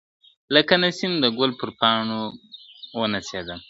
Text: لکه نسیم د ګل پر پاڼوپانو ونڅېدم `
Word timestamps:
لکه 0.55 0.73
نسیم 0.83 1.11
د 1.19 1.25
ګل 1.37 1.51
پر 1.59 1.69
پاڼوپانو 1.79 2.21
ونڅېدم 2.99 3.59
` 3.59 3.59